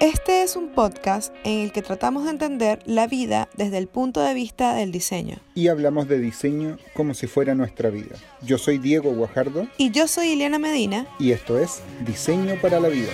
[0.00, 4.22] Este es un podcast en el que tratamos de entender la vida desde el punto
[4.22, 5.36] de vista del diseño.
[5.54, 8.16] Y hablamos de diseño como si fuera nuestra vida.
[8.40, 9.66] Yo soy Diego Guajardo.
[9.76, 11.06] Y yo soy Ileana Medina.
[11.18, 13.10] Y esto es Diseño para la Vida.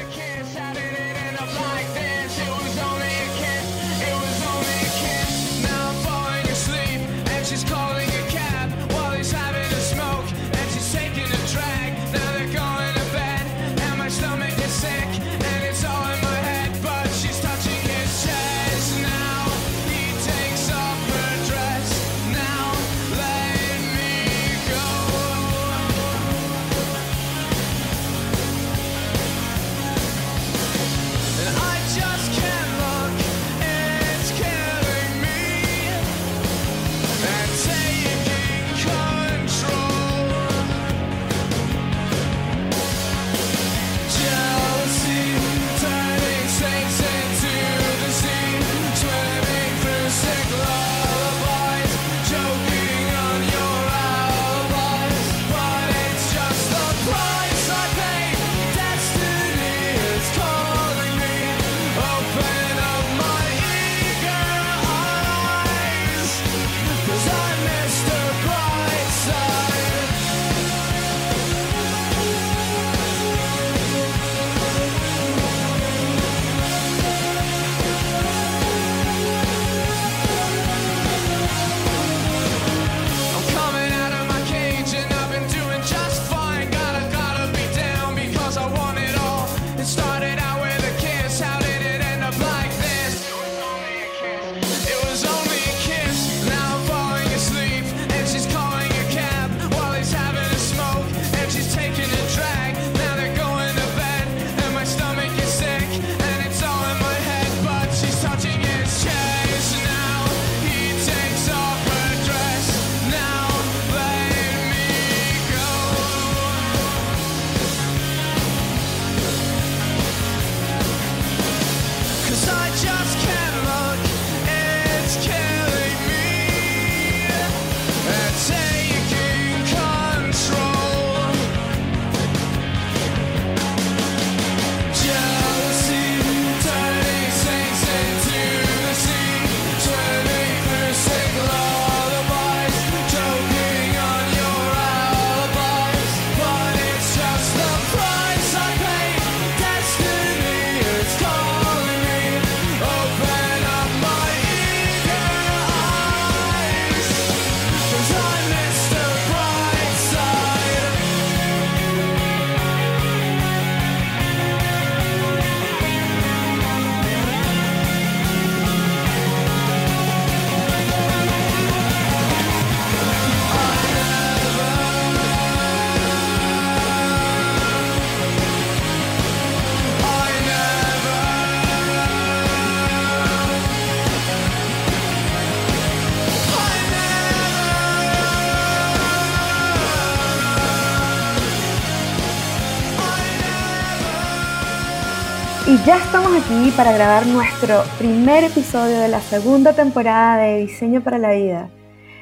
[195.87, 201.17] Ya estamos aquí para grabar nuestro primer episodio de la segunda temporada de Diseño para
[201.17, 201.71] la Vida.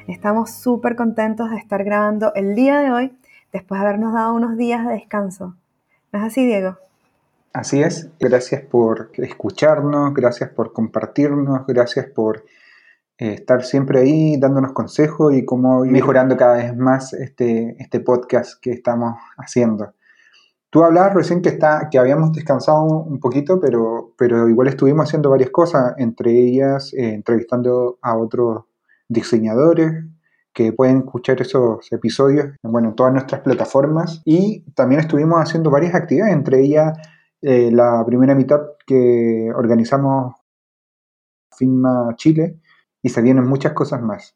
[0.06, 3.18] Estamos súper contentos de estar grabando el día de hoy
[3.54, 5.56] después de habernos dado unos días de descanso.
[6.12, 6.76] ¿No es así, Diego?
[7.54, 8.10] Así es.
[8.20, 12.44] Gracias por escucharnos, gracias por compartirnos, gracias por
[13.16, 18.00] eh, estar siempre ahí dándonos consejos y cómo ir mejorando cada vez más este, este
[18.00, 19.94] podcast que estamos haciendo.
[20.74, 25.30] Tú hablabas recién que, está, que habíamos descansado un poquito, pero, pero igual estuvimos haciendo
[25.30, 28.64] varias cosas, entre ellas eh, entrevistando a otros
[29.06, 30.04] diseñadores
[30.52, 34.20] que pueden escuchar esos episodios bueno, en todas nuestras plataformas.
[34.24, 36.98] Y también estuvimos haciendo varias actividades, entre ellas
[37.40, 40.34] eh, la primera mitad que organizamos
[41.56, 42.58] FINMA Chile,
[43.00, 44.34] y se vienen muchas cosas más.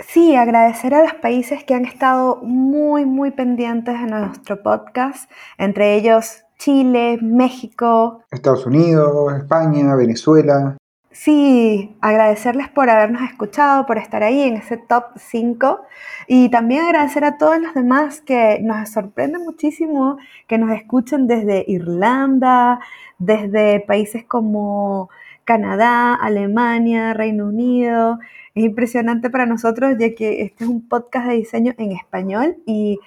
[0.00, 5.28] Sí, agradecer a los países que han estado muy, muy pendientes de nuestro podcast,
[5.58, 10.76] entre ellos Chile, México, Estados Unidos, España, Venezuela.
[11.10, 15.80] Sí, agradecerles por habernos escuchado, por estar ahí en ese top 5
[16.28, 21.64] y también agradecer a todos los demás que nos sorprende muchísimo que nos escuchen desde
[21.66, 22.78] Irlanda,
[23.18, 25.10] desde países como
[25.48, 28.18] Canadá, Alemania, Reino Unido.
[28.54, 33.00] Es impresionante para nosotros ya que este es un podcast de diseño en español y,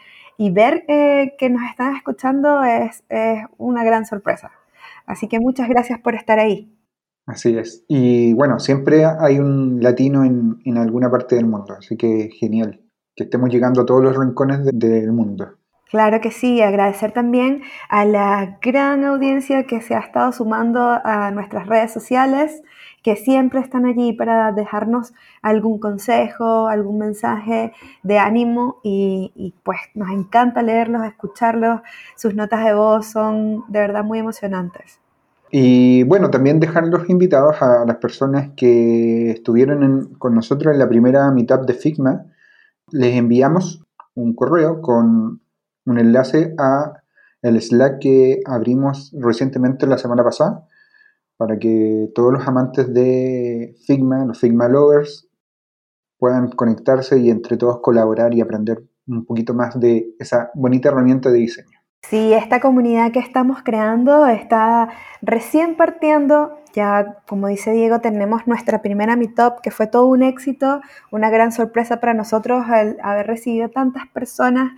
[0.52, 3.04] ver eh, que nos están escuchando es,
[3.60, 4.50] una gran sorpresa.
[5.06, 6.76] Así que muchas gracias por estar ahí.
[7.28, 7.86] Así es.
[7.88, 12.82] Y bueno, siempre hay un latino en, en alguna parte del mundo, así que genial
[13.16, 15.61] que estemos llegando a todos los rincones del mundo.
[15.92, 21.32] Claro que sí, agradecer también a la gran audiencia que se ha estado sumando a
[21.32, 22.64] nuestras redes sociales,
[23.04, 27.74] que siempre están allí para dejarnos algún consejo, algún mensaje
[28.04, 31.82] de ánimo y, pues nos encanta leerlos, escucharlos,
[32.16, 35.02] sus notas de voz son de verdad muy emocionantes.
[35.52, 41.30] Y bueno, también dejarlos invitados a las personas que estuvieron con nosotros en la primera
[41.32, 42.24] meetup de Figma.
[42.92, 43.84] Les enviamos
[44.16, 45.42] un correo con
[45.86, 47.02] un enlace a
[47.42, 50.68] el Slack que abrimos recientemente la semana pasada
[51.38, 55.28] para que todos los amantes de Figma, los Figma lovers,
[56.20, 61.32] puedan conectarse y entre todos colaborar y aprender un poquito más de esa bonita herramienta
[61.32, 61.80] de diseño.
[62.04, 64.90] Sí, esta comunidad que estamos creando está
[65.22, 66.58] recién partiendo.
[66.74, 70.82] Ya, como dice Diego, tenemos nuestra primera Meetup, que fue todo un éxito,
[71.12, 74.72] una gran sorpresa para nosotros al haber recibido tantas personas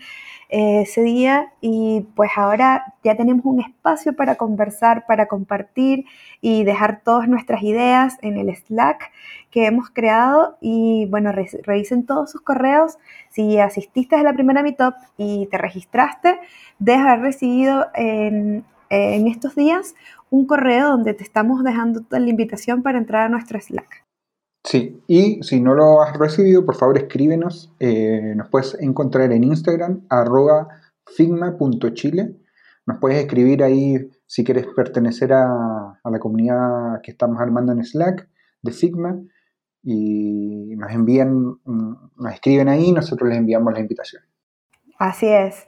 [0.49, 6.05] ese día y pues ahora ya tenemos un espacio para conversar, para compartir
[6.41, 9.11] y dejar todas nuestras ideas en el Slack
[9.49, 12.97] que hemos creado y bueno, revisen todos sus correos.
[13.29, 16.39] Si asististe a la primera Meetup y te registraste,
[16.79, 19.95] debes haber recibido en, en estos días
[20.29, 24.02] un correo donde te estamos dejando la invitación para entrar a nuestro Slack.
[24.63, 27.74] Sí, y si no lo has recibido, por favor escríbenos.
[27.80, 30.69] Eh, nos puedes encontrar en Instagram, arroba
[31.06, 32.36] figma.chile.
[32.86, 38.30] Nos puedes escribir ahí si quieres pertenecer a, la comunidad que estamos armando en Slack
[38.62, 39.21] de Figma.
[39.83, 44.24] Y nos envían, nos escriben ahí nosotros les enviamos la invitación.
[44.98, 45.68] Así es.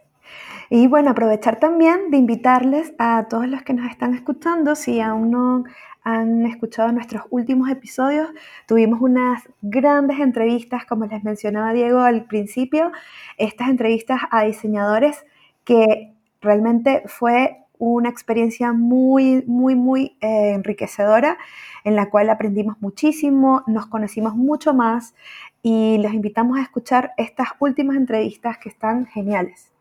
[0.69, 5.31] Y bueno, aprovechar también de invitarles a todos los que nos están escuchando, si aún
[5.31, 5.63] no
[6.05, 8.29] han escuchado nuestros últimos episodios,
[8.67, 12.91] tuvimos unas grandes entrevistas, como les mencionaba Diego al principio,
[13.37, 15.25] estas entrevistas a diseñadores
[15.65, 21.37] que realmente fue una experiencia muy, muy, muy eh, enriquecedora
[21.83, 25.15] en la cual aprendimos muchísimo, nos conocimos mucho más
[25.63, 29.74] y los invitamos a escuchar estas últimas entrevistas que están geniales.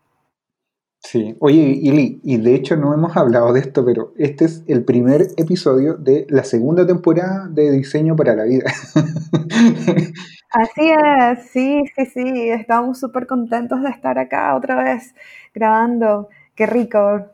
[1.05, 4.83] Sí, oye, Ili, y de hecho no hemos hablado de esto, pero este es el
[4.83, 8.71] primer episodio de la segunda temporada de Diseño para la Vida.
[10.49, 15.13] Así es, sí, sí, sí, estamos súper contentos de estar acá otra vez
[15.53, 17.27] grabando, qué rico.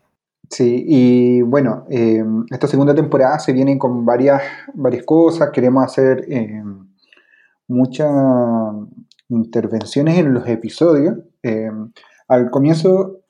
[0.49, 4.41] Sí, y bueno, eh, esta segunda temporada se viene con varias,
[4.73, 6.61] varias cosas, queremos hacer eh,
[7.69, 8.11] muchas
[9.29, 11.19] intervenciones en los episodios.
[11.41, 11.71] Eh,
[12.27, 13.20] al comienzo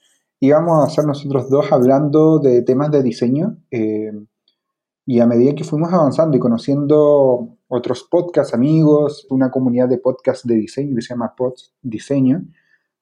[0.42, 4.12] íbamos a ser nosotros dos hablando de temas de diseño eh,
[5.06, 10.46] y a medida que fuimos avanzando y conociendo otros podcast amigos, una comunidad de podcast
[10.46, 12.44] de diseño que se llama Pods Diseño,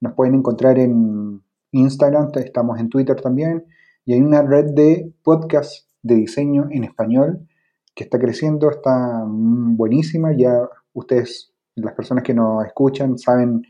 [0.01, 1.41] nos pueden encontrar en
[1.71, 3.65] Instagram, estamos en Twitter también,
[4.03, 7.47] y hay una red de podcast de diseño en español
[7.95, 13.63] que está creciendo, está buenísima, ya ustedes, las personas que nos escuchan, saben,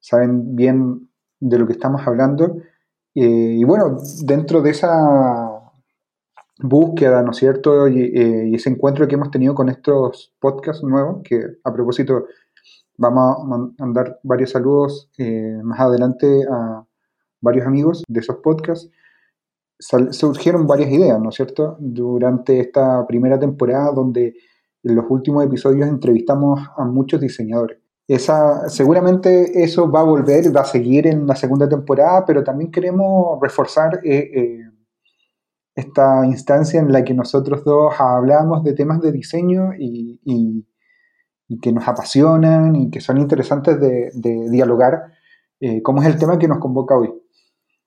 [0.00, 1.08] saben bien
[1.38, 2.56] de lo que estamos hablando.
[3.14, 5.58] Eh, y bueno, dentro de esa
[6.60, 7.86] búsqueda, ¿no es cierto?
[7.86, 12.26] Eh, y, ese encuentro que hemos tenido con estos podcasts nuevos, que a propósito
[12.96, 16.84] vamos a mandar varios saludos eh, más adelante a
[17.40, 18.90] varios amigos de esos podcasts,
[19.78, 21.76] surgieron varias ideas, ¿no es cierto?
[21.78, 24.34] Durante esta primera temporada donde
[24.82, 27.78] en los últimos episodios entrevistamos a muchos diseñadores.
[28.08, 32.70] Esa, seguramente eso va a volver, va a seguir en la segunda temporada, pero también
[32.70, 34.70] queremos reforzar eh, eh,
[35.74, 40.64] esta instancia en la que nosotros dos hablamos de temas de diseño y,
[41.62, 44.10] que nos apasionan y que son interesantes de,
[44.50, 45.12] dialogar,
[45.60, 47.12] eh, como es el tema que nos convoca hoy.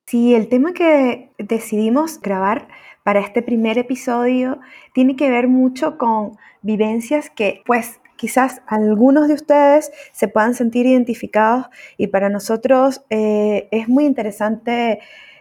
[0.06, 2.68] Sí, el tema que decidimos grabar
[3.04, 4.60] para este primer episodio
[4.94, 10.86] tiene que ver mucho con vivencias que pues quizás algunos de ustedes se puedan sentir
[10.86, 11.66] identificados
[11.98, 15.00] y para nosotros eh, es muy interesante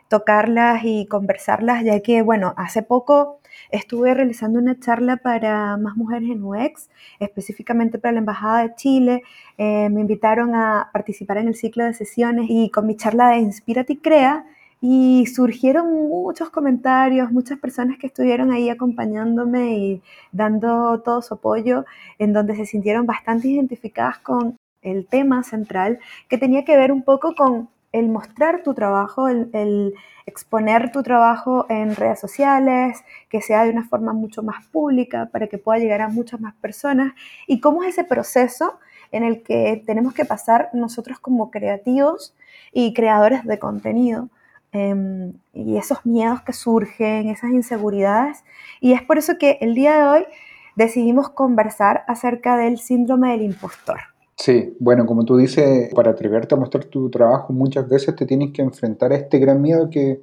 [0.08, 6.30] tocarlas y conversarlas, ya que, bueno, hace poco estuve realizando una charla para más mujeres
[6.30, 9.22] en UX, específicamente para la Embajada de Chile.
[9.58, 13.40] Eh, me invitaron a participar en el ciclo de sesiones y con mi charla de
[13.40, 14.46] Inspirate y Crea,
[14.80, 21.84] y surgieron muchos comentarios, muchas personas que estuvieron ahí acompañándome y dando todo su apoyo,
[22.18, 27.02] en donde se sintieron bastante identificadas con el tema central, que tenía que ver un
[27.02, 29.94] poco con el mostrar tu trabajo, el,
[30.26, 35.48] exponer tu trabajo en redes sociales, que sea de una forma mucho más pública para
[35.48, 37.14] que pueda llegar a muchas más personas
[37.48, 38.78] y cómo es ese proceso
[39.10, 42.32] en el que tenemos que pasar nosotros como creativos
[42.72, 44.28] y creadores de contenido.
[44.72, 48.44] Em, y esos miedos que surgen, esas inseguridades.
[48.80, 50.26] Y es por eso que el día de hoy
[50.76, 53.98] decidimos conversar acerca del síndrome del impostor.
[54.36, 58.52] Sí, bueno, como tú dices, para atreverte a mostrar tu trabajo muchas veces te tienes
[58.52, 60.22] que enfrentar a este gran miedo que,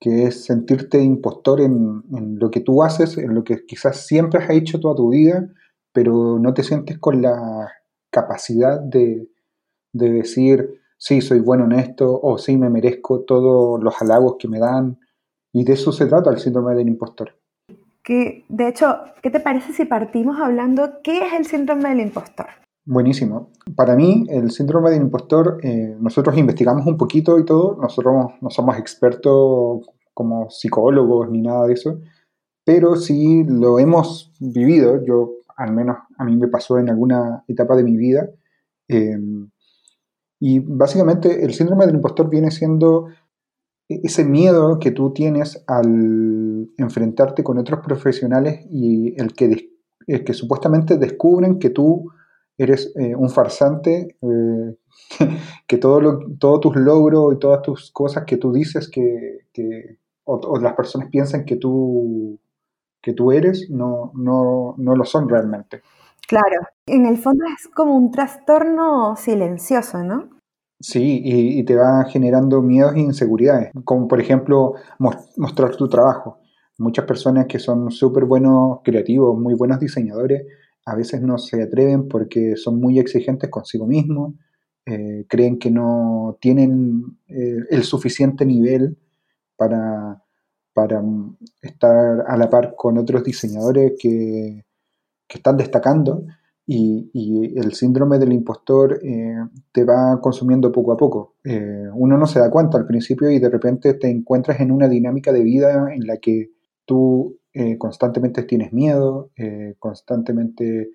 [0.00, 2.02] es sentirte impostor en,
[2.38, 5.48] lo que tú haces, en lo que quizás siempre has hecho toda tu vida,
[5.92, 7.72] pero no te sientes con la
[8.10, 9.28] capacidad de,
[9.92, 14.48] de decir, sí, soy bueno en esto, o sí, me merezco todos los halagos que
[14.48, 14.98] me dan.
[15.52, 17.34] Y de eso se trata el síndrome del impostor.
[18.02, 22.46] Que, de hecho, ¿qué te parece si partimos hablando qué es el síndrome del impostor?
[22.84, 23.50] Buenísimo.
[23.76, 28.50] Para mí, el síndrome del impostor, eh, nosotros investigamos un poquito y todo, nosotros no
[28.50, 32.00] somos expertos como psicólogos ni nada de eso,
[32.64, 37.76] pero sí lo hemos vivido, yo al menos a mí me pasó en alguna etapa
[37.76, 38.30] de mi vida,
[38.88, 39.50] em,
[40.40, 43.08] y básicamente el síndrome del impostor viene siendo
[43.88, 49.70] ese miedo que tú tienes al enfrentarte con otros profesionales y el que,
[50.06, 52.10] que supuestamente descubren que tú
[52.58, 54.76] eres eh, un farsante, eh,
[55.66, 59.46] que todo todos tus logros y todas tus cosas que tú dices que,
[60.24, 62.38] o, las personas piensan que tú,
[63.00, 65.82] que tú eres, no, no, no lo son realmente.
[66.28, 70.28] Claro, en el fondo es como un trastorno silencioso, ¿no?
[70.78, 76.38] Sí, y, te va generando miedos e inseguridades, como por ejemplo mostrar tu trabajo.
[76.76, 80.42] Muchas personas que son súper buenos creativos, muy buenos diseñadores,
[80.84, 84.34] a veces no se atreven porque son muy exigentes consigo mismos,
[84.84, 88.98] eh, creen que no tienen eh, el suficiente nivel
[89.56, 90.22] para,
[90.74, 91.02] para,
[91.62, 94.64] estar a la par con otros diseñadores que,
[95.36, 96.24] están destacando
[96.66, 99.36] y, el síndrome del impostor eh,
[99.72, 101.34] te va consumiendo poco a poco.
[101.94, 105.32] uno no se da cuenta al principio y de repente te encuentras en una dinámica
[105.32, 106.50] de vida en la que
[106.84, 110.90] tú eh, constantemente tienes miedo, eh, constantemente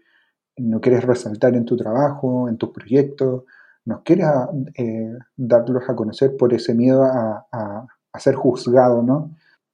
[0.57, 3.43] no quieres resaltar en tu trabajo, en tus proyectos,
[3.85, 4.27] no quieres
[4.75, 7.87] eh, darlos a conocer por ese miedo a,
[8.17, 9.31] ser juzgado, ¿no?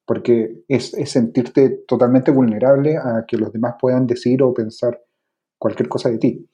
[0.10, 5.00] Porque es, sentirte totalmente vulnerable a que los demás puedan decir o pensar
[5.60, 6.50] cualquier cosa de ti.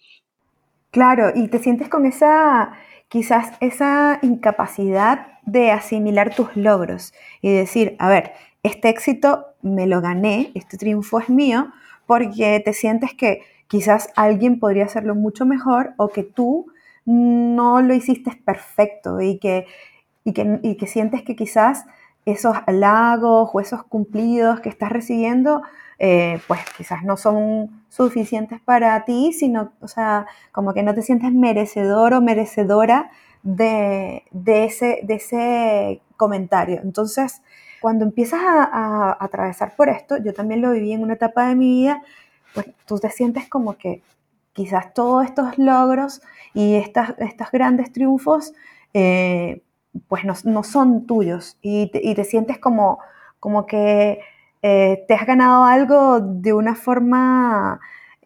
[0.92, 2.74] Claro, y te sientes con esa,
[3.08, 10.02] quizás esa incapacidad de asimilar tus logros y decir, a ver, este éxito me lo
[10.02, 11.72] gané, este triunfo es mío,
[12.06, 16.68] porque te sientes que quizás alguien podría hacerlo mucho mejor o que tú
[17.06, 19.66] no lo hiciste perfecto y que,
[20.26, 21.86] y que, sientes que quizás
[22.26, 25.62] esos halagos o esos cumplidos que estás recibiendo,
[26.00, 31.02] eh, pues quizás no son suficientes para ti, sino, o sea, como que no te
[31.02, 33.12] sientes merecedor o merecedora
[33.44, 36.82] de, ese, de ese comentario.
[36.84, 37.42] Entonces,
[37.80, 41.70] cuando empiezas a, atravesar por esto, yo también lo viví en una etapa de mi
[41.70, 42.02] vida,
[42.54, 44.02] pues tú te sientes como que
[44.54, 46.22] quizás todos estos logros
[46.54, 48.54] y estas, estos grandes triunfos,
[48.94, 49.62] eh,
[50.08, 53.00] pues no, son tuyos y te, sientes como,
[53.40, 54.20] como que
[54.62, 57.80] eh, te has ganado algo de una forma,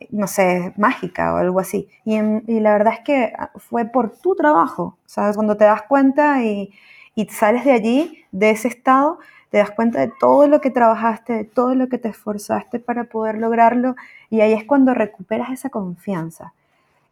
[0.10, 1.90] no sé, mágica o algo así.
[2.06, 2.20] Y,
[2.60, 5.36] la verdad es que fue por tu trabajo, ¿sabes?
[5.36, 6.72] Cuando te das cuenta y,
[7.16, 11.34] y sales de allí, de ese estado, te das cuenta de todo lo que trabajaste,
[11.34, 13.96] de todo lo que te esforzaste para poder lograrlo
[14.30, 16.54] y ahí es cuando recuperas esa confianza.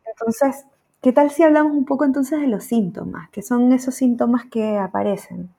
[0.06, 0.66] Entonces,
[1.02, 3.30] ¿qué tal si hablamos un poco entonces de los síntomas?
[3.32, 5.50] ¿Qué son esos síntomas que aparecen?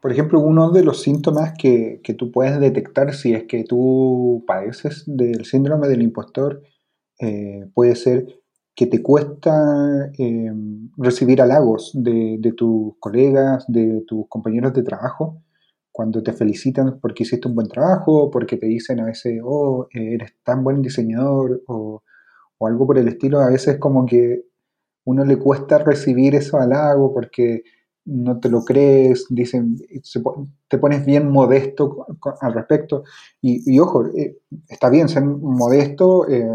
[0.00, 5.04] Por ejemplo, uno de los síntomas que, tú puedes detectar si es que tú padeces
[5.06, 6.62] del síndrome del impostor
[7.18, 8.26] eh, puede ser
[8.74, 10.52] que te cuesta eh,
[10.98, 15.42] recibir halagos de, de, tus colegas, de tus compañeros de trabajo,
[15.90, 20.34] cuando te felicitan porque hiciste un buen trabajo, porque te dicen a veces, oh, eres
[20.44, 22.02] tan buen diseñador, o,
[22.60, 24.44] algo por el estilo, a veces como que
[25.04, 27.62] uno le cuesta recibir eso halago porque
[28.06, 29.78] no te lo crees, dicen,
[30.68, 32.06] te pones bien modesto
[32.40, 33.02] al respecto.
[33.42, 36.48] Y, ojo, eh, está bien ser modesto, eh,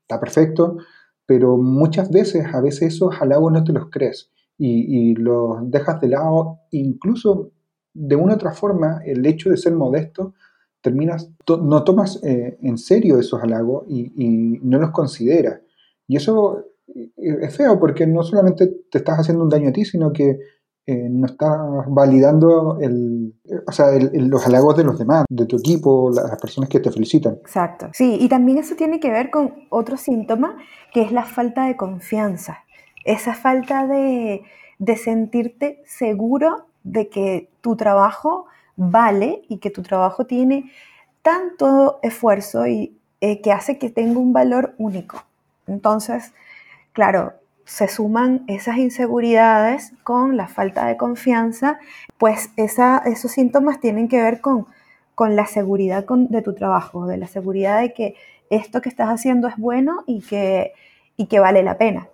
[0.00, 0.78] está perfecto,
[1.26, 6.00] pero muchas veces, a veces esos halagos no te los crees y, y los dejas
[6.00, 7.52] de lado, incluso
[7.92, 10.34] de una u otra forma, el hecho de ser modesto,
[10.80, 15.60] terminas, no tomas eh, en serio esos halagos y, no los consideras.
[16.06, 16.64] Y eso
[17.16, 20.38] es feo porque no solamente te estás haciendo un daño a ti, sino que
[20.90, 21.58] eh, no estás
[21.88, 23.34] validando el,
[23.66, 27.34] o sea, los halagos de los demás, de tu equipo, las personas que te felicitan.
[27.34, 27.90] Exacto.
[27.92, 30.56] Sí, y también eso tiene que ver con otro síntoma,
[30.94, 32.60] que es la falta de confianza.
[33.04, 34.40] Esa falta de,
[34.78, 38.46] de sentirte seguro de que tu trabajo
[38.78, 40.70] vale y que tu trabajo tiene
[41.20, 45.24] tanto esfuerzo y eh, que hace que tenga un valor único.
[45.66, 46.32] Entonces,
[46.92, 51.78] claro, se suman esas inseguridades con la falta de confianza,
[52.16, 54.66] pues esos síntomas tienen que ver con,
[55.14, 58.14] con la seguridad de tu trabajo, de la seguridad de que
[58.48, 60.72] esto que estás haciendo es bueno y que,
[61.16, 62.08] y que vale la pena.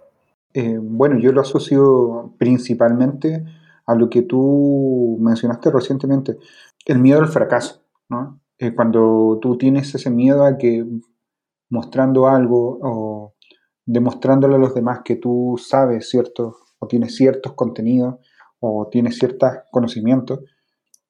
[0.55, 3.45] Eh, bueno, yo lo asocio principalmente
[3.87, 6.37] a lo que tú mencionaste recientemente,
[6.87, 7.83] el miedo al fracaso.
[8.77, 10.87] cuando tú tienes ese miedo a que
[11.71, 13.35] mostrando algo o
[13.85, 18.17] demostrándole a los demás que tú sabes cierto o tienes ciertos contenidos
[18.61, 20.41] o tienes ciertos conocimientos,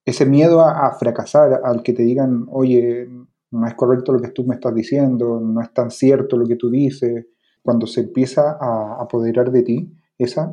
[0.05, 3.09] ese miedo a, fracasar, al que te digan, oye,
[3.51, 6.57] no es correcto lo que tú me estás diciendo, no es tan cierto lo que
[6.57, 7.27] tú dices,
[7.63, 10.53] cuando se empieza a apoderar de ti, esa,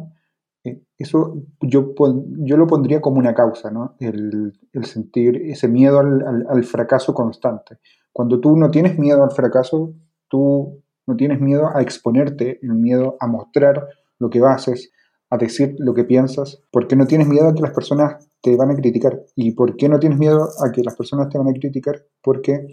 [0.97, 1.93] eso yo,
[2.39, 3.95] yo lo pondría como una causa, ¿no?
[3.99, 4.53] el,
[4.83, 7.77] sentir ese miedo al, al fracaso constante.
[8.13, 9.93] Cuando tú no tienes miedo al fracaso,
[10.27, 13.87] tú no tienes miedo a exponerte, el miedo a mostrar
[14.19, 14.91] lo que haces,
[15.29, 18.69] a decir lo que piensas, porque no tienes miedo a que las personas te van
[18.71, 19.21] a criticar.
[19.35, 22.03] ¿Y por qué no tienes miedo a que las personas te van a criticar?
[22.21, 22.67] Porque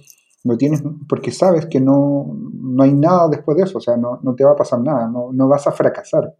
[0.44, 4.20] no tienes, porque sabes que no, no hay nada después de eso, o sea, no,
[4.22, 6.34] no te va a pasar nada, no, no vas a fracasar.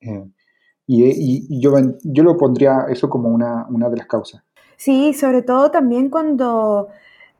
[0.00, 0.24] Eh,
[0.92, 4.42] y, yo, yo lo pondría eso como una, una de las causas.
[4.76, 6.88] Sí, sobre todo también cuando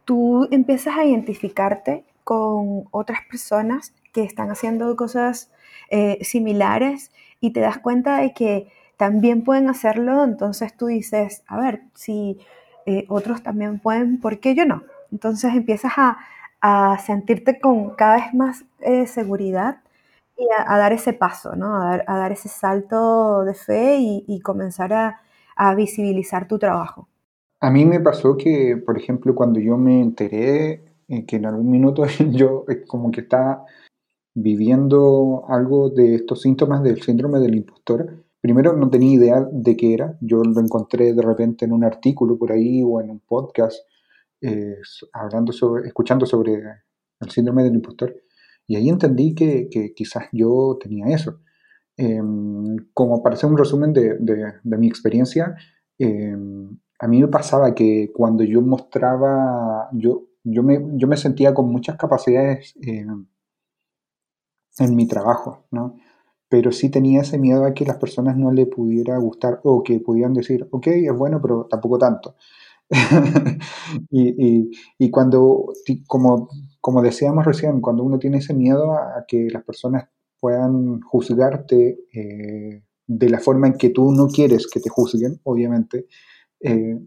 [0.04, 5.50] tú empiezas a identificarte con otras personas que están haciendo cosas
[5.88, 11.58] eh, similares y te das cuenta de que también pueden hacerlo, entonces tú dices, a
[11.58, 12.38] ver, si
[12.86, 14.82] eh, otros también pueden, ¿por qué yo no?
[15.10, 16.18] Entonces empiezas a,
[17.06, 19.78] sentirte con cada vez más eh, seguridad
[20.40, 21.76] y a, dar ese paso, ¿no?
[21.76, 27.08] A dar, ese salto de fe y, comenzar a, visibilizar tu trabajo.
[27.60, 30.82] A mí me pasó que, por ejemplo, cuando yo me enteré
[31.26, 33.64] que en algún minuto yo como que estaba
[34.34, 38.24] viviendo algo de estos síntomas del síndrome del impostor.
[38.40, 42.38] Primero no tenía idea de qué era, yo lo encontré de repente en un artículo
[42.38, 43.80] por ahí o en un podcast,
[44.40, 44.78] eh,
[45.12, 46.62] hablando sobre, escuchando sobre
[47.20, 48.14] el síndrome del impostor,
[48.70, 51.40] y ahí entendí que, que quizás yo tenía eso.
[51.96, 54.16] Em, como para hacer un resumen de,
[54.62, 55.56] mi experiencia,
[55.98, 61.52] em, a mí me pasaba que cuando yo mostraba, yo yo me, yo me sentía
[61.52, 63.04] con muchas capacidades eh,
[64.78, 65.96] en mi trabajo, ¿no?
[66.48, 69.98] Pero sí tenía ese miedo a que las personas no le pudiera gustar o que
[69.98, 72.36] pudieran decir, ok, es bueno, pero tampoco tanto.
[74.10, 75.72] y, y, cuando,
[76.06, 76.48] como,
[76.80, 80.08] como decíamos recién, cuando uno tiene ese miedo a, que las personas
[80.40, 86.06] puedan juzgarte eh, de la forma en que tú no quieres que te juzguen, obviamente,
[86.60, 86.98] eh,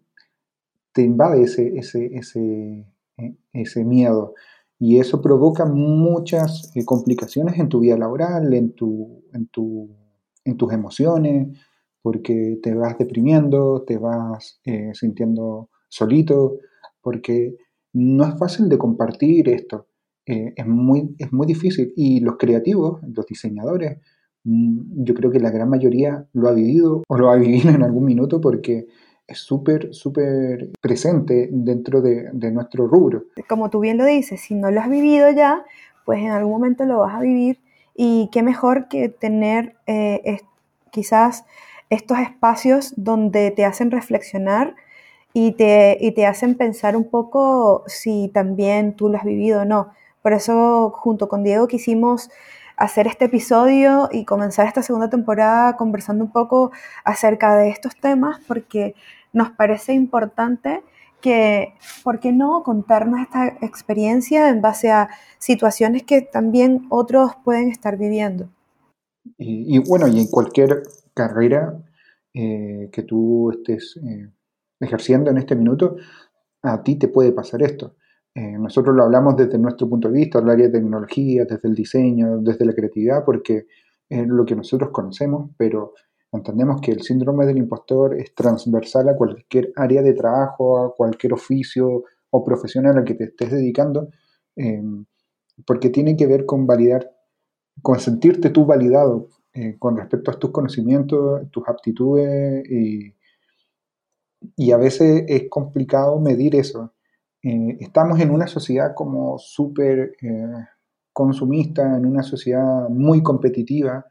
[0.93, 2.85] te invade ese, ese, ese,
[3.17, 4.33] eh, ese miedo.
[4.79, 9.89] Y eso provoca muchas eh, complicaciones en tu vida laboral, en, tu, en, tu,
[10.45, 11.57] en tus emociones,
[12.01, 14.61] porque te vas deprimiendo, te vas
[14.93, 16.57] sintiendo solito,
[17.01, 17.55] porque
[17.93, 19.87] no es fácil de compartir esto.
[20.25, 21.93] es, muy, es muy difícil.
[21.95, 23.99] Y los creativos, los diseñadores,
[24.43, 27.83] mm, yo creo que la gran mayoría lo ha vivido o lo ha vivido en
[27.83, 28.87] algún minuto porque
[29.27, 33.25] es súper, súper presente dentro de, nuestro rubro.
[33.47, 35.63] Como tú bien lo dices, si no lo has vivido ya,
[36.05, 37.59] pues en algún momento lo vas a vivir
[37.95, 40.39] y qué mejor que tener eh,
[40.91, 41.45] quizás
[41.89, 44.75] estos espacios donde te hacen reflexionar
[45.33, 49.65] y te, y te hacen pensar un poco si también tú lo has vivido o
[49.65, 49.91] no.
[50.21, 52.29] Por eso junto con Diego quisimos
[52.77, 56.71] hacer este episodio y comenzar esta segunda temporada conversando un poco
[57.03, 58.95] acerca de estos temas porque
[59.31, 60.83] nos parece importante
[61.21, 67.69] que, ¿por qué no contarnos esta experiencia en base a situaciones que también otros pueden
[67.69, 68.49] estar viviendo?
[69.37, 71.81] Y, bueno, y en cualquier carrera
[72.33, 74.29] eh, que tú estés eh,
[74.83, 75.95] ejerciendo en este minuto,
[76.61, 77.95] a ti te puede pasar esto.
[78.35, 81.75] Eh, nosotros lo hablamos desde nuestro punto de vista, el área de tecnología, desde el
[81.75, 83.67] diseño, desde la creatividad, porque
[84.09, 85.93] es lo que nosotros conocemos, pero
[86.31, 91.33] entendemos que el síndrome del impostor es transversal a cualquier área de trabajo, a cualquier
[91.33, 94.09] oficio o profesión a la que te estés dedicando,
[94.55, 95.05] em,
[95.65, 97.09] porque tiene que ver con validar
[97.81, 103.13] con sentirte tú validado eh, con respecto a tus conocimientos, tus aptitudes y,
[104.55, 106.93] y a veces es complicado medir eso.
[107.43, 110.65] Eh, estamos en una sociedad como súper eh,
[111.11, 114.05] consumista, en una sociedad muy competitiva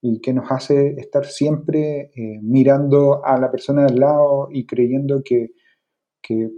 [0.00, 2.10] y que nos hace estar siempre
[2.42, 5.52] mirando a la persona del lado y creyendo que,
[6.20, 6.50] que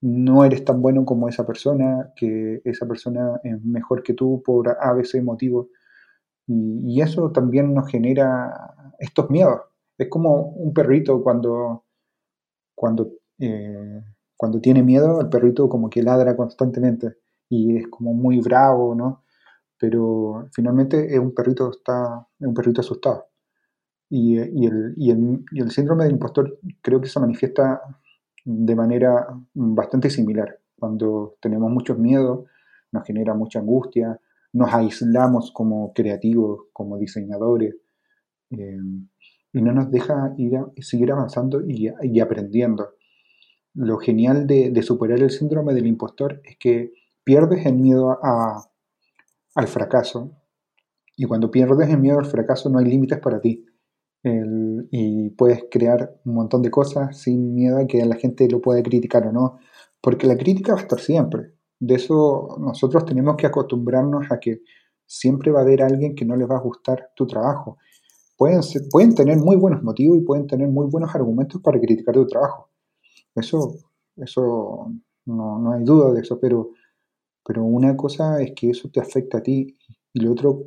[0.00, 4.76] no eres tan bueno como esa persona, que esa persona es mejor que tú por
[4.80, 5.70] A, B, C motivo.
[6.46, 9.62] Y, eso también nos genera estos miedos.
[9.98, 11.85] Es como un perrito cuando,
[12.76, 13.10] cuando,
[13.40, 14.02] eh,
[14.36, 17.16] cuando tiene miedo, el perrito como que ladra constantemente
[17.48, 19.24] y es como muy bravo, ¿no?
[19.78, 23.26] Pero finalmente es un perrito, está, es un perrito asustado.
[24.08, 27.82] Y, y, el, y, el, y el síndrome del impostor creo que se manifiesta
[28.44, 30.60] de manera bastante similar.
[30.78, 32.46] Cuando tenemos muchos miedos,
[32.92, 34.20] nos genera mucha angustia,
[34.52, 37.74] nos aislamos como creativos, como diseñadores,
[38.50, 38.78] eh,
[39.56, 42.90] y no nos deja ir a, seguir avanzando y, aprendiendo.
[43.72, 46.92] Lo genial de, superar el síndrome del impostor es que
[47.24, 48.18] pierdes el miedo
[49.54, 50.32] al fracaso,
[51.16, 53.64] y cuando pierdes el miedo al fracaso no hay límites para ti
[54.90, 58.82] y puedes crear un montón de cosas sin miedo a que la gente lo pueda
[58.82, 59.58] criticar o no,
[60.02, 61.54] porque la crítica va a estar siempre.
[61.80, 64.60] De eso nosotros tenemos que acostumbrarnos a que
[65.06, 67.78] siempre va a haber alguien que no les va a gustar tu trabajo.
[68.36, 72.26] Pueden, pueden tener muy buenos motivos y pueden tener muy buenos argumentos para criticar tu
[72.26, 72.70] trabajo.
[73.34, 73.76] Eso,
[74.16, 74.92] eso
[75.26, 76.70] no, no hay duda de eso, pero,
[77.44, 79.76] pero una cosa es que eso te afecta a ti
[80.12, 80.62] y lo otro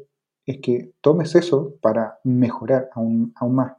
[0.46, 3.74] es que tomes eso para mejorar aún, aún más.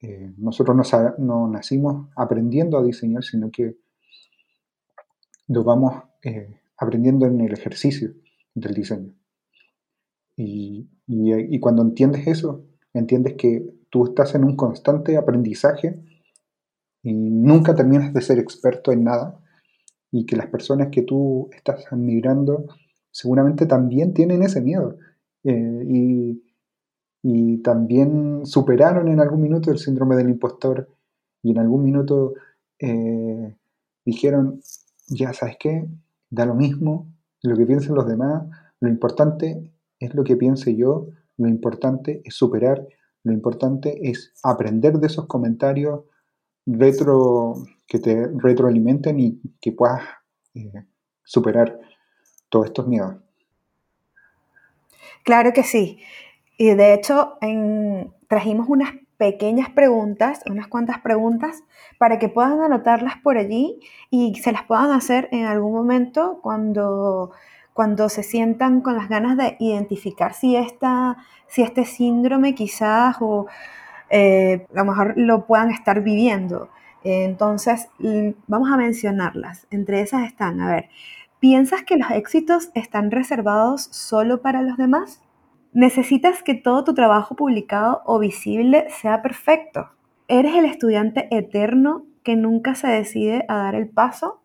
[0.00, 0.76] Eh, nosotros
[1.18, 3.76] no, nacimos aprendiendo a diseñar, sino que
[5.46, 8.12] lo vamos eh, aprendiendo en el ejercicio
[8.54, 9.14] del diseño.
[10.36, 16.00] Y, y, cuando entiendes eso, entiendes que tú estás en un constante aprendizaje
[17.02, 19.38] y nunca terminas de ser experto en nada
[20.10, 22.66] y que las personas que tú estás admirando
[23.10, 24.96] seguramente también tienen ese miedo
[25.44, 26.40] eh, y,
[27.62, 30.90] también superaron en algún minuto el síndrome del impostor
[31.42, 32.34] y en algún minuto
[32.78, 33.56] eh,
[34.04, 34.60] dijeron,
[35.08, 35.88] ya sabes qué,
[36.28, 38.44] da lo mismo lo que piensen los demás,
[38.80, 42.86] lo importante es lo que piense yo, lo importante es superar,
[43.22, 46.00] lo importante es aprender de esos comentarios
[46.66, 47.54] retro,
[47.86, 50.02] que te retroalimenten y que puedas
[50.54, 50.84] eh,
[51.22, 51.78] superar
[52.48, 53.16] todos estos miedos.
[55.24, 55.98] Claro que sí.
[56.56, 57.38] Y de hecho,
[58.28, 61.62] trajimos unas pequeñas preguntas, unas cuantas preguntas,
[61.98, 67.32] para que puedan anotarlas por allí y se las puedan hacer en algún momento cuando,
[67.74, 73.46] cuando se sientan con las ganas de identificar si, esta, si este síndrome quizás o
[74.08, 76.70] eh, a lo mejor lo puedan estar viviendo.
[77.02, 77.88] Entonces,
[78.46, 79.66] vamos a mencionarlas.
[79.70, 80.88] Entre esas están, a ver,
[81.44, 85.22] ¿Piensas que los éxitos están reservados solo para los demás?
[85.74, 89.90] ¿Necesitas que todo tu trabajo publicado o visible sea perfecto?
[90.26, 94.40] ¿Eres el estudiante eterno que nunca se decide a dar el paso?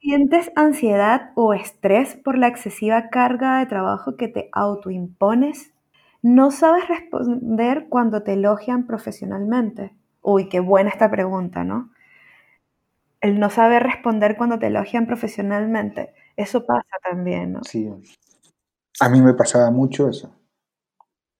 [0.00, 5.72] ¿Sientes ansiedad o estrés por la excesiva carga de trabajo que te autoimpones?
[6.22, 9.96] ¿No sabes responder cuando te elogian profesionalmente?
[10.22, 11.90] Uy, qué buena esta pregunta, ¿no?
[13.20, 16.14] El no saber responder cuando te elogian profesionalmente.
[16.36, 17.64] Eso pasa también, ¿no?
[17.64, 17.90] Sí.
[19.00, 20.32] A mí me pasaba mucho eso.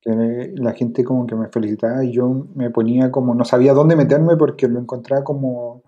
[0.04, 4.36] La gente como que me felicitaba y yo me ponía como, no sabía dónde meterme
[4.36, 5.82] porque lo encontraba como,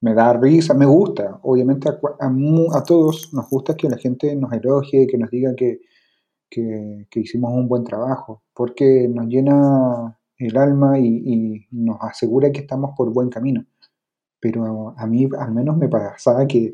[0.00, 1.40] me da risa, me gusta.
[1.42, 5.80] Obviamente a, todos nos gusta que la gente nos elogie, que nos diga que,
[6.50, 12.92] que, hicimos un buen trabajo, porque nos llena el alma y, nos asegura que estamos
[12.96, 13.64] por buen camino.
[14.40, 16.72] Pero a mí al menos me pasaba que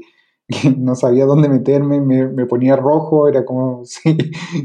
[0.76, 4.16] no sabía dónde meterme, me, ponía rojo, era como si,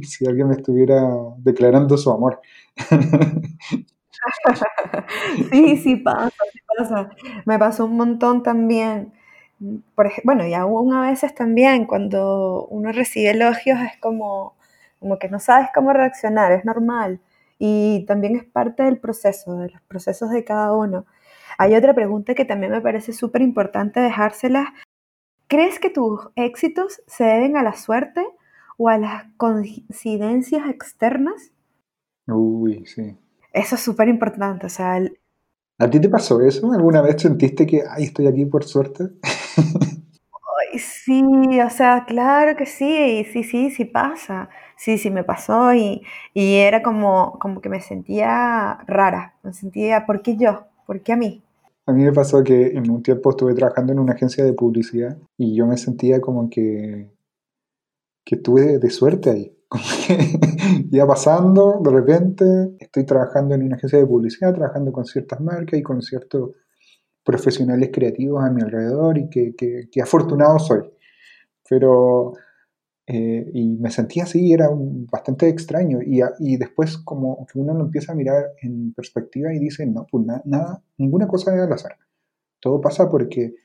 [0.03, 1.01] si, alguien me estuviera
[1.37, 2.39] declarando su amor.
[5.51, 6.31] sí, sí pasa.
[7.45, 9.13] Me pasó un montón también.
[9.95, 14.55] Por bueno, y aún a veces también cuando uno recibe elogios es como,
[14.99, 17.19] como que no sabes cómo reaccionar, es normal.
[17.59, 21.05] Y también es parte del proceso, de los procesos de cada uno.
[21.57, 24.73] Hay otra pregunta que también me parece súper importante dejársela
[25.49, 28.23] ¿Crees que tus éxitos se deben a la suerte
[28.77, 31.51] o a las coincidencias externas?
[32.27, 33.17] Uy, sí.
[33.51, 34.65] Eso es súper importante.
[34.65, 34.99] O sea,
[35.79, 36.71] ¿A ti te pasó eso?
[36.73, 39.05] ¿Alguna vez sentiste que, ay, estoy aquí por suerte?
[40.77, 41.23] sí,
[41.61, 44.49] o sea, claro que sí, sí, sí, sí pasa.
[44.75, 46.01] sí, sí me pasó y,
[46.33, 50.65] y, era como, como que me sentía rara, me sentía, ¿por qué yo?
[50.85, 51.43] ¿Por qué a mí?
[51.85, 55.17] A mí me pasó que en un tiempo estuve trabajando en una agencia de publicidad
[55.37, 57.09] y yo me sentía como que,
[58.25, 59.58] que tuve de suerte ahí.
[59.69, 60.17] Como que
[60.91, 65.79] iba pasando, de repente estoy trabajando en una agencia de publicidad, trabajando con ciertas marcas
[65.79, 66.51] y con ciertos
[67.23, 70.81] profesionales creativos a mi alrededor y que, que, que afortunado soy.
[71.69, 72.33] Pero
[73.11, 75.99] eh, y me sentía así, era bastante extraño.
[75.99, 80.05] Y, y, después como que uno lo empieza a mirar en perspectiva y dice, no,
[80.11, 81.97] pues nada, ninguna cosa es al azar.
[82.59, 83.55] Todo pasa porque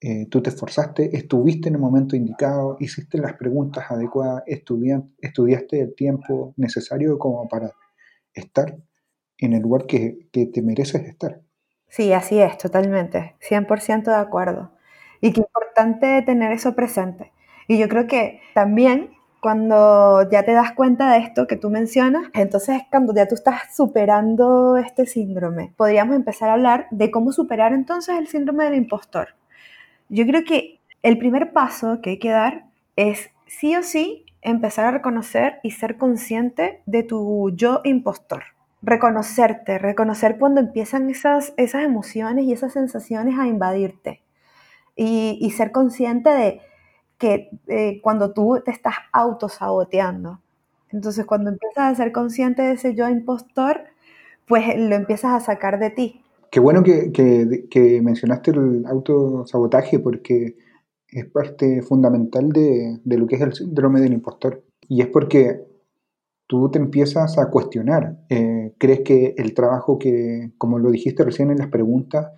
[0.00, 5.94] eh, tú te esforzaste, estuviste en el momento indicado, hiciste las preguntas adecuadas, estudiaste el
[5.94, 7.72] tiempo necesario como para
[8.34, 8.76] estar
[9.38, 11.40] en el lugar que, que te mereces estar.
[11.88, 14.72] Sí, así es, totalmente, 100% de acuerdo.
[15.20, 17.32] Y qué importante tener eso presente
[17.68, 22.28] y yo creo que también cuando ya te das cuenta de esto que tú mencionas,
[22.32, 27.72] entonces cuando ya tú estás superando este síndrome, podríamos empezar a hablar de cómo superar
[27.72, 29.28] entonces el síndrome del impostor.
[30.08, 32.66] Yo creo que el primer paso que hay que dar
[32.96, 38.44] es sí o sí empezar a reconocer y ser consciente de tu yo impostor.
[38.82, 44.22] Reconocerte, reconocer cuando empiezan esas, esas emociones y esas sensaciones a invadirte.
[44.94, 46.60] Y, ser consciente de,
[47.18, 50.40] que eh, cuando tú te estás autosaboteando.
[50.90, 53.84] Entonces, cuando empiezas a ser consciente de ese yo impostor,
[54.46, 56.22] pues lo empiezas a sacar de ti.
[56.56, 60.56] Qué bueno que, mencionaste el autosabotaje porque
[61.06, 64.64] es parte fundamental de, de, lo que es el síndrome del impostor.
[64.88, 65.66] Y es porque
[66.46, 68.24] tú te empiezas a cuestionar.
[68.30, 72.32] Eh, crees que el trabajo que, como lo dijiste recién en las preguntas,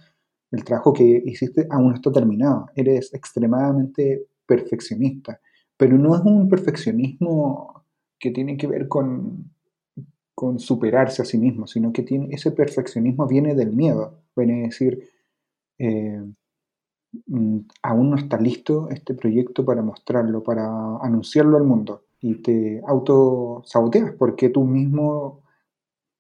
[0.51, 2.67] el trabajo que hiciste aún no está terminado.
[2.75, 5.41] Eres extremadamente perfeccionista,
[5.77, 7.85] pero no es un perfeccionismo
[8.19, 9.53] que tiene que ver con,
[10.39, 14.67] con superarse a sí mismo, sino que tiene, ese perfeccionismo viene del miedo, viene a
[14.67, 15.11] decir,
[15.81, 16.23] eh,
[17.27, 20.65] mm, aún no está listo este proyecto para mostrarlo, para
[20.99, 25.43] anunciarlo al mundo, y te autosaboteas porque tú mismo,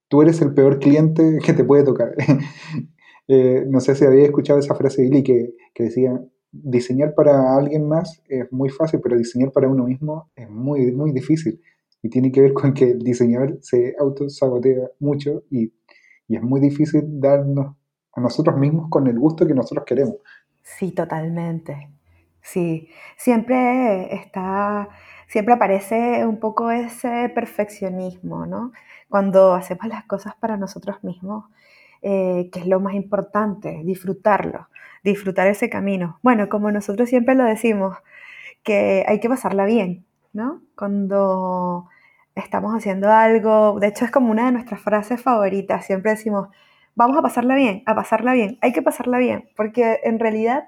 [0.08, 2.14] tú eres el peor cliente que te puede tocar.
[3.30, 6.18] Eh, no sé si había escuchado esa frase de Billy que, que decía,
[6.50, 11.12] diseñar para alguien más es muy fácil, pero diseñar para uno mismo es muy, muy
[11.12, 11.60] difícil.
[12.02, 15.72] Y tiene que ver con que el diseñador se autosabotea mucho y,
[16.28, 17.76] y es muy difícil darnos
[18.14, 20.16] a nosotros mismos con el gusto que nosotros queremos.
[20.62, 21.90] Sí, totalmente.
[22.40, 24.88] Sí, siempre está,
[25.26, 28.72] siempre aparece un poco ese perfeccionismo, ¿no?
[29.08, 31.46] Cuando hacemos las cosas para nosotros mismos,
[32.02, 34.68] eh, que es lo más importante, disfrutarlo
[35.02, 36.18] disfrutar ese camino.
[36.22, 37.96] Bueno, como nosotros siempre lo decimos,
[38.62, 40.62] que hay que pasarla bien, ¿no?
[40.76, 41.88] Cuando
[42.34, 46.48] estamos haciendo algo, de hecho es como una de nuestras frases favoritas, siempre decimos,
[46.94, 50.64] vamos a pasarla bien, a pasarla bien, hay que pasarla bien, porque en realidad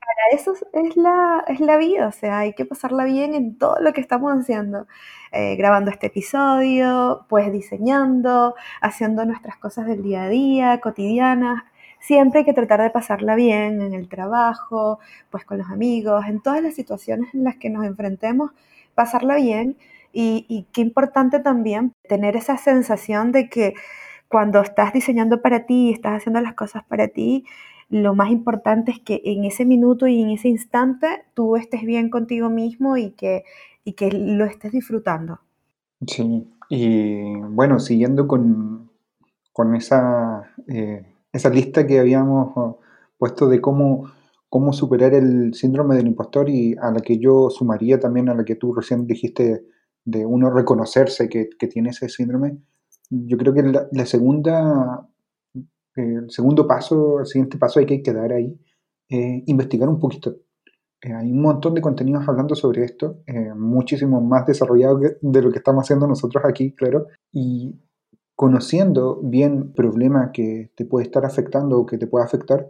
[0.00, 3.78] para eso es la, es la vida, o sea, hay que pasarla bien en todo
[3.80, 4.86] lo que estamos haciendo,
[5.32, 11.62] eh, grabando este episodio, pues diseñando, haciendo nuestras cosas del día a día, cotidianas,
[12.00, 14.98] siempre hay que tratar de pasarla bien en el trabajo,
[15.30, 18.52] pues con los amigos, en todas las situaciones en las que nos enfrentemos,
[18.98, 19.76] pasarla bien
[20.12, 23.74] y, qué importante también tener esa sensación de que
[24.26, 27.44] cuando estás diseñando para ti y estás haciendo las cosas para ti,
[27.88, 32.10] lo más importante es que en ese minuto y en ese instante tú estés bien
[32.10, 33.44] contigo mismo y que,
[33.84, 35.38] y que lo estés disfrutando.
[36.04, 38.90] Sí, y bueno, siguiendo con,
[39.52, 42.76] con esa eh, esa lista que habíamos
[43.16, 44.10] puesto de cómo,
[44.48, 48.44] cómo superar el síndrome del impostor y a la que yo sumaría también a la
[48.44, 49.64] que tú recién dijiste
[50.04, 52.58] de uno reconocerse que, que tiene ese síndrome,
[53.10, 55.08] yo creo que la, segunda,
[55.94, 58.58] el segundo paso, el siguiente paso hay que quedar ahí,
[59.08, 60.36] eh, investigar un poquito.
[61.00, 65.50] Eh, hay un montón de contenidos hablando sobre esto, eh, muchísimo más desarrollado de lo
[65.50, 67.78] que estamos haciendo nosotros aquí, claro, y
[68.34, 72.68] conociendo bien el problema que te puede estar afectando o que te puede afectar,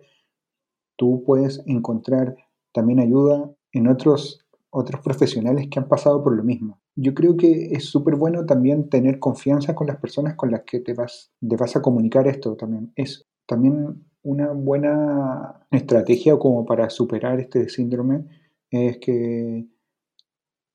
[0.99, 2.37] tú puedes encontrar
[2.73, 6.81] también ayuda en otros, otros profesionales que han pasado por lo mismo.
[6.97, 10.81] Yo creo que es súper bueno también tener confianza con las personas con las que
[10.81, 12.93] te vas, te vas a comunicar esto también.
[12.97, 18.27] Es también una buena estrategia como para superar este síndrome
[18.71, 19.67] es que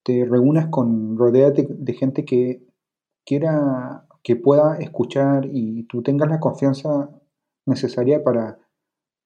[0.03, 2.65] te reúnas con, rodeate de gente que
[3.25, 7.09] quiera que pueda escuchar y tú tengas la confianza
[7.65, 8.57] necesaria para,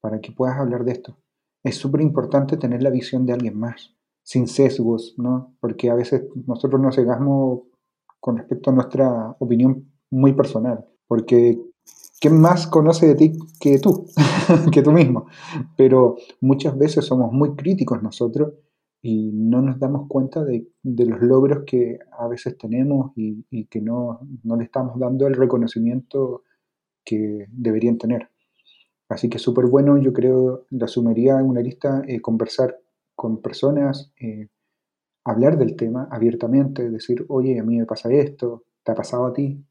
[0.01, 1.17] para que puedas hablar de esto.
[1.63, 5.55] Es súper importante tener la visión de alguien más, sin sesgos, ¿no?
[5.59, 7.61] Porque a veces nosotros nos cegamos
[8.19, 11.59] con respecto a nuestra opinión muy personal, porque
[12.19, 14.07] ¿quién más conoce de ti que tú,
[14.71, 15.27] que tú mismo?
[15.75, 18.53] Pero muchas veces somos muy críticos nosotros
[19.01, 24.19] y no nos damos cuenta de, los logros que a veces tenemos y, que no,
[24.43, 26.43] le estamos dando el reconocimiento
[27.05, 28.29] que deberían tener.
[29.09, 32.77] Así que súper bueno, yo creo, la sumería en una lista, eh, conversar
[33.15, 34.49] con personas, eh,
[35.23, 39.33] hablar del tema abiertamente, decir, oye, a mí me pasa esto, ¿te ha pasado a
[39.33, 39.63] ti?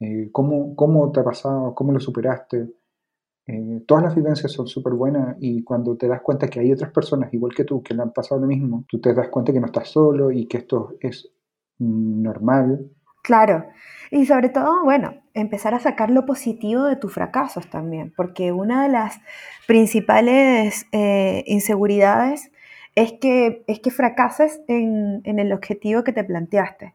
[0.00, 1.74] Eh, ¿cómo, ¿Cómo te ha pasado?
[1.74, 2.74] ¿Cómo lo superaste?
[3.46, 6.90] Eh, todas las vivencias son súper buenas y cuando te das cuenta que hay otras
[6.92, 9.60] personas igual que tú que le han pasado lo mismo, tú te das cuenta que
[9.60, 11.30] no estás solo y que esto es
[11.78, 12.90] normal.
[13.22, 13.64] Claro,
[14.10, 18.82] y sobre todo, bueno, empezar a sacar lo positivo de tus fracasos también, porque una
[18.84, 19.20] de las
[19.66, 22.50] principales eh, inseguridades
[22.94, 26.94] es que, es que fracases en, en el objetivo que te planteaste.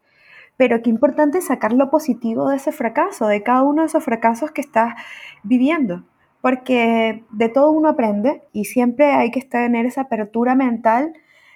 [0.56, 4.50] Pero qué importante sacar lo positivo de ese fracaso, de cada uno de esos fracasos
[4.50, 4.94] que estás
[5.42, 6.04] viviendo
[6.40, 11.12] porque de todo uno aprende y siempre hay que tener esa apertura mental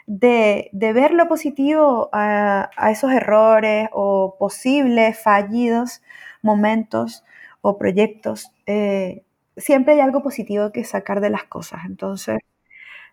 [0.07, 6.03] de, ver lo positivo a, esos errores o posibles fallidos
[6.45, 7.25] momentos
[7.63, 8.53] o proyectos.
[8.67, 9.25] Eh,
[9.57, 11.83] siempre hay algo positivo que sacar de las cosas.
[11.87, 12.39] Entonces,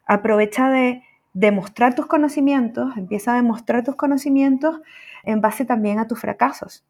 [0.06, 4.82] aprovecha de demostrar tus conocimientos, empieza a demostrar tus conocimientos
[5.24, 6.84] en base también a tus fracasos.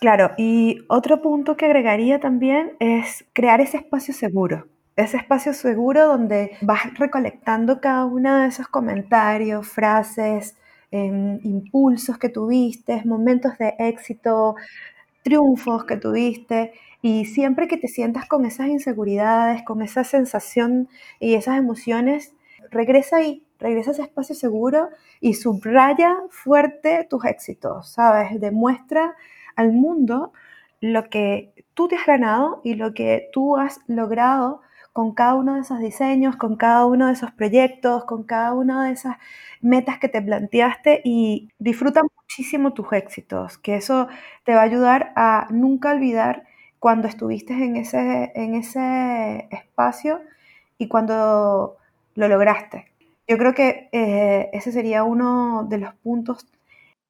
[0.00, 4.68] Claro, y otro punto que agregaría también es crear ese espacio seguro.
[4.96, 10.56] Ese espacio seguro donde vas recolectando cada uno de esos comentarios, frases,
[10.90, 14.56] em, impulsos que tuviste, momentos de éxito,
[15.22, 16.72] triunfos que tuviste.
[17.02, 22.34] Y siempre que te sientas con esas inseguridades, con esa sensación y esas emociones,
[22.70, 28.40] regresa ahí, regresa a ese espacio seguro y subraya fuerte tus éxitos, ¿sabes?
[28.40, 29.16] Demuestra
[29.56, 30.32] al mundo
[30.80, 34.60] lo que tú te has ganado y lo que tú has logrado
[34.92, 38.86] con cada uno de esos diseños, con cada uno de esos proyectos, con cada una
[38.86, 39.16] de esas
[39.60, 44.08] metas que te planteaste y disfruta muchísimo tus éxitos, que eso
[44.44, 46.44] te va a ayudar a nunca olvidar
[46.78, 50.20] cuando estuviste en ese, en ese espacio
[50.78, 51.76] y cuando
[52.14, 52.86] lo lograste.
[53.28, 56.46] Yo creo que eh, ese sería uno de los puntos.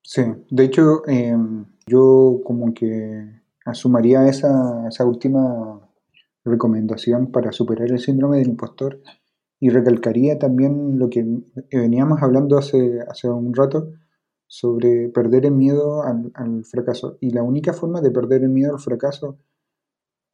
[0.02, 3.26] Sí, de hecho, em, yo como que
[3.64, 5.80] asumiría esa, esa última
[6.44, 9.00] recomendación para superar el síndrome del impostor
[9.58, 11.26] y recalcaría también lo que
[11.70, 13.90] veníamos hablando hace, hace un rato
[14.46, 17.18] sobre perder el miedo al, fracaso.
[17.20, 19.38] Y la única forma de perder el miedo al fracaso,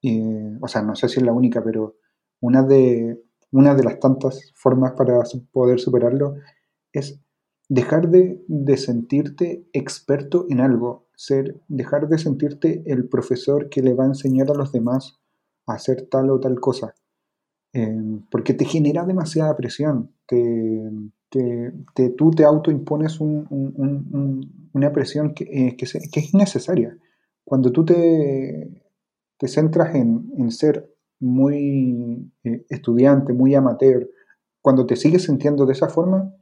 [0.03, 1.97] eh, o sea, no sé si es la única, pero
[2.41, 5.21] una de, una de las tantas formas para
[5.53, 6.37] poder superarlo
[6.93, 7.21] es
[7.69, 13.95] dejar de, de sentirte experto en algo ser, dejar de sentirte el profesor que le
[13.95, 15.19] va a enseñar a los demás
[15.67, 16.95] hacer tal o tal cosa.
[17.73, 20.13] Em, porque te genera demasiada presión.
[20.27, 20.91] Te,
[21.29, 26.97] te, tú te autoimpones una presión que, eh, que, es innecesaria.
[27.45, 28.83] Cuando tú te,
[29.37, 34.09] te centras en, ser muy eh, estudiante, muy amateur,
[34.63, 36.35] cuando te sigues sintiendo de esa forma,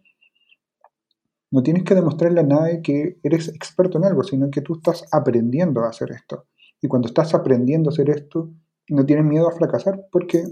[1.50, 5.06] no tienes que demostrarle a nadie que eres experto en algo, sino que tú estás
[5.12, 6.46] aprendiendo a hacer esto.
[6.80, 8.50] Y cuando estás aprendiendo a hacer esto,
[8.88, 10.44] no tienes miedo a fracasar porque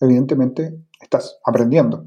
[0.00, 2.06] evidentemente estás aprendiendo.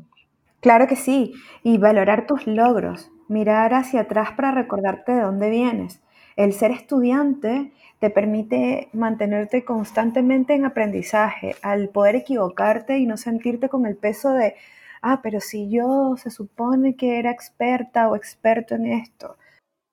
[0.61, 1.33] Claro que sí,
[1.63, 6.01] y valorar tus logros, mirar hacia atrás para recordarte de dónde vienes.
[6.35, 13.69] El ser estudiante te permite mantenerte constantemente en aprendizaje, al poder equivocarte y no sentirte
[13.69, 14.55] con el peso de,
[15.01, 19.37] ah, pero si yo se supone que era experta o experto en esto.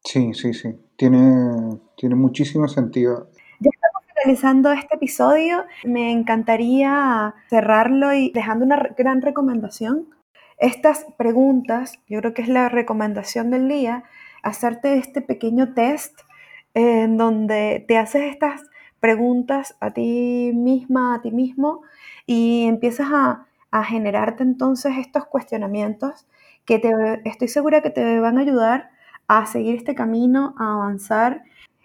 [0.05, 3.29] Sí, sí, sí, tiene, tiene muchísimo sentido.
[4.23, 10.09] Finalizando este episodio, me encantaría cerrarlo y dejando una gran recomendación.
[10.59, 14.05] Estas preguntas, yo creo que es la recomendación del día,
[14.43, 16.21] hacerte este pequeño test
[16.75, 18.63] en donde te haces estas
[19.01, 21.83] preguntas a ti misma, a ti mismo,
[22.27, 26.27] y empiezas a a generarte entonces estos cuestionamientos
[26.65, 26.93] que te,
[27.25, 28.91] estoy segura que te van a ayudar
[29.27, 31.43] a seguir este camino, a avanzar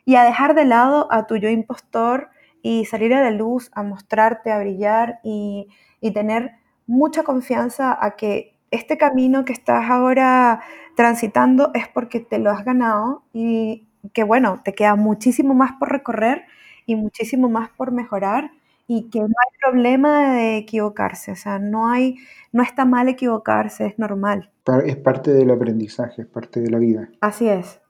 [0.08, 2.30] y a dejar de lado a tu yo impostor
[2.62, 5.68] y salir a la luz, a mostrarte, a brillar y,
[5.99, 6.51] y tener
[6.86, 10.62] mucha confianza a que este camino que estás ahora
[10.95, 15.91] transitando es porque te lo has ganado y que bueno, te queda muchísimo más por
[15.91, 16.45] recorrer
[16.86, 18.51] y muchísimo más por mejorar
[18.88, 22.16] y que no hay problema de equivocarse, o sea, no hay,
[22.53, 24.51] no está mal equivocarse, es normal.
[24.86, 27.10] Es parte del aprendizaje, es parte de la vida.
[27.20, 27.82] Así es.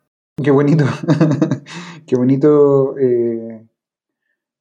[0.43, 0.85] Qué bonito,
[2.05, 3.67] qué bonito eh,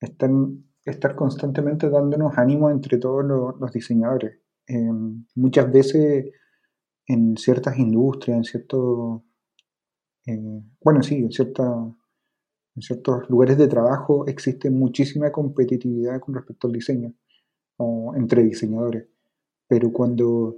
[0.01, 4.39] estar, constantemente dándonos ánimo entre todos los, diseñadores.
[4.69, 4.91] Eh,
[5.35, 6.33] muchas veces
[7.07, 9.21] en ciertas industrias, en ciertos,
[10.25, 16.69] eh, bueno, sí, en, cierta, en ciertos lugares de trabajo existe muchísima competitividad con respecto
[16.69, 17.13] al diseño,
[17.77, 19.09] o entre diseñadores.
[19.69, 20.57] Pero cuando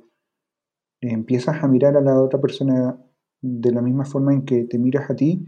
[1.00, 2.96] empiezas a mirar a la otra persona
[3.40, 5.46] de la misma forma en que te miras a ti,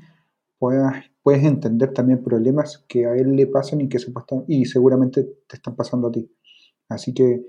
[0.59, 4.13] puedas, puedes entender también problemas que a él le pasan y que se
[4.49, 6.31] y seguramente te están pasando a ti.
[6.89, 7.45] Así que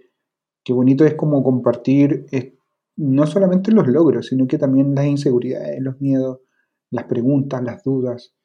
[0.64, 2.26] qué bonito es como compartir
[2.98, 6.40] no solamente los logros, sino que también las inseguridades, los miedos,
[6.92, 8.36] las preguntas, las dudas.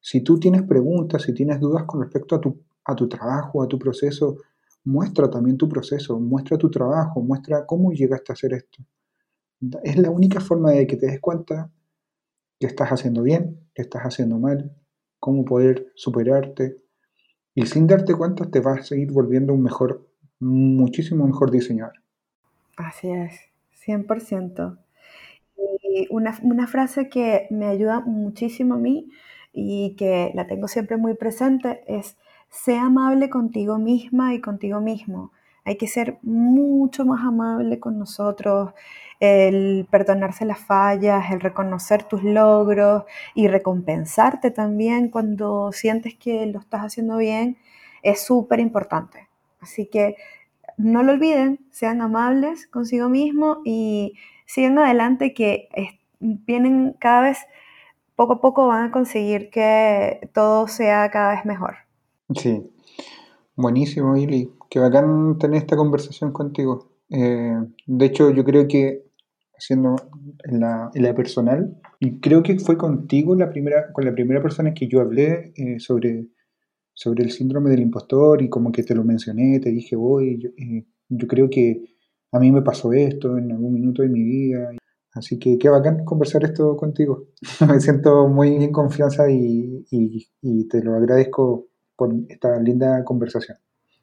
[0.00, 3.68] Si tú tienes preguntas, si tienes dudas con respecto a tu, a tu trabajo, a
[3.68, 4.36] tu proceso,
[4.84, 8.84] muestra también tu proceso, muestra tu trabajo, muestra cómo llegaste a hacer esto.
[9.82, 11.70] Es la única forma de que te des cuenta
[12.58, 14.74] que estás haciendo bien, que estás haciendo mal,
[15.20, 16.76] cómo poder superarte.
[17.54, 20.06] Y sin darte cuenta te vas a seguir volviendo un mejor,
[20.40, 21.94] muchísimo mejor diseñador.
[22.76, 23.40] Así es,
[23.86, 24.78] 100%.
[25.82, 29.10] Y una, una frase que me ayuda muchísimo a mí
[29.52, 32.16] y que la tengo siempre muy presente es,
[32.50, 35.32] sé amable contigo misma y contigo mismo.
[35.66, 38.72] Hay que ser mucho más amable con nosotros,
[39.18, 43.02] el perdonarse las fallas, el reconocer tus logros
[43.34, 47.58] y recompensarte también cuando sientes que lo estás haciendo bien,
[48.02, 49.28] es súper importante.
[49.60, 50.16] Así que
[50.76, 54.14] no lo olviden, sean amables consigo mismo y
[54.44, 55.68] sigan adelante que
[56.20, 57.38] vienen cada vez,
[58.14, 61.76] poco a poco van a conseguir que todo sea cada vez mejor.
[62.34, 62.70] Sí,
[63.56, 64.52] buenísimo, Ili.
[64.70, 66.90] Qué bacán tener esta conversación contigo.
[67.10, 69.04] Eh, de hecho, yo creo que
[69.58, 69.96] haciendo
[70.44, 71.80] en la, en la, personal,
[72.20, 76.28] creo que fue contigo la primera, con la primera persona que yo hablé eh, sobre,
[76.92, 80.50] sobre el síndrome del impostor y como que te lo mencioné, te dije, voy, yo,
[80.58, 81.96] eh, yo creo que
[82.32, 84.70] a mí me pasó esto en algún minuto de mi vida.
[85.14, 87.28] Así que qué bacán conversar esto contigo.
[87.66, 93.58] me siento muy en confianza y, y te lo agradezco por esta linda conversación.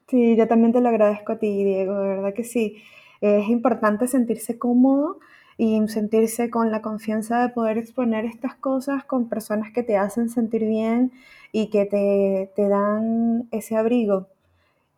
[0.08, 2.82] Sí, yo también te lo agradezco a ti, Diego, de verdad que sí.
[3.20, 5.18] Es importante sentirse cómodo
[5.56, 10.28] y sentirse con la confianza de poder exponer estas cosas con personas que te hacen
[10.28, 11.12] sentir bien
[11.52, 14.28] y que te, te dan ese abrigo.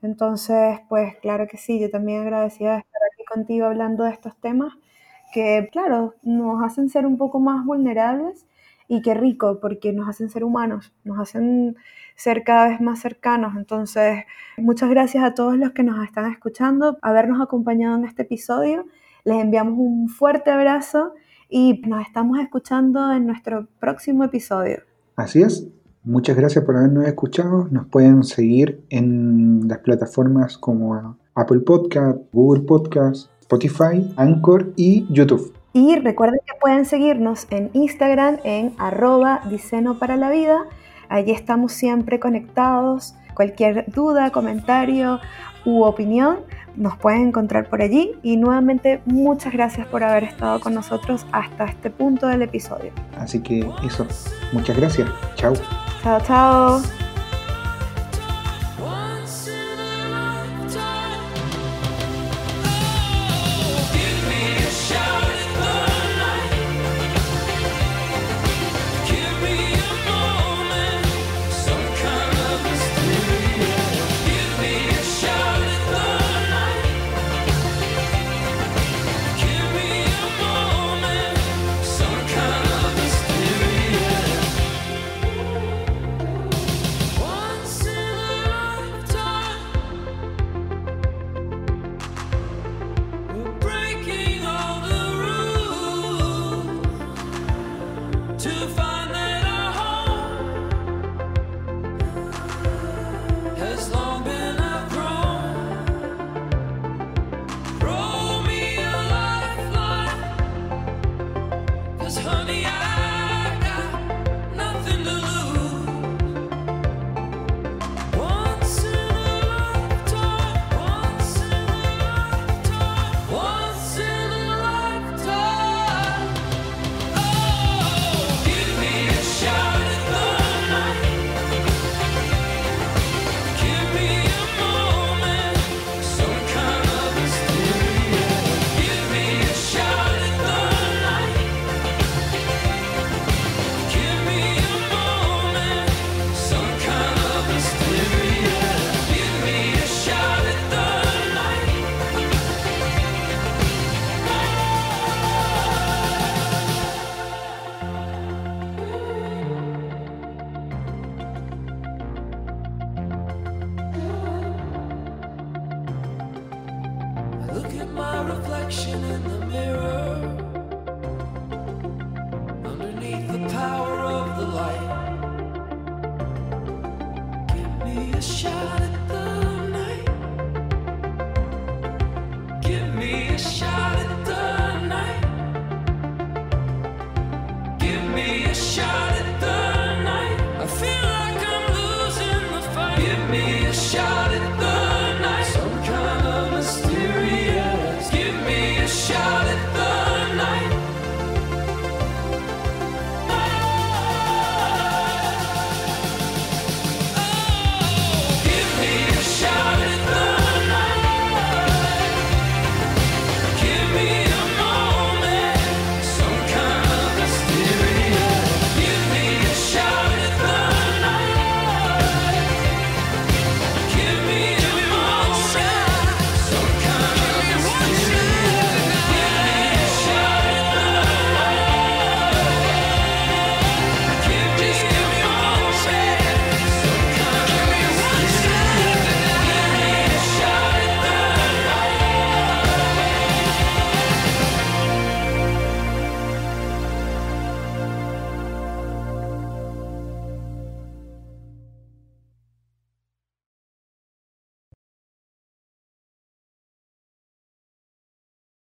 [0.02, 4.36] Entonces, pues claro que sí, yo también agradecida de estar aquí contigo hablando de estos
[4.36, 4.74] temas
[5.32, 8.46] que, claro, nos hacen ser un poco más vulnerables
[8.88, 11.76] y qué rico, porque nos hacen ser humanos, nos hacen
[12.14, 13.54] ser cada vez más cercanos.
[13.56, 14.24] Entonces,
[14.56, 18.86] muchas gracias a todos los que nos están escuchando, habernos acompañado en este episodio
[19.26, 21.12] les enviamos un fuerte abrazo
[21.50, 24.78] y nos estamos escuchando en nuestro próximo episodio.
[25.16, 25.66] Así es.
[26.04, 27.66] Muchas gracias por habernos escuchado.
[27.72, 35.52] Nos pueden seguir en las plataformas como Apple Podcast, Google Podcast, Spotify, Anchor y YouTube.
[35.76, 39.42] Y recuerden que pueden seguirnos en Instagram en arroba
[40.00, 40.64] para la vida.
[41.10, 43.14] Allí estamos siempre conectados.
[43.34, 45.20] Cualquier duda, comentario
[45.66, 46.38] u opinión
[46.76, 51.66] nos pueden encontrar por allí y nuevamente muchas gracias por haber estado con nosotros hasta
[51.66, 52.92] este punto del episodio.
[53.18, 54.06] Así que eso,
[54.52, 55.10] muchas gracias.
[55.34, 55.52] Chao.
[56.02, 57.15] Chao, chao.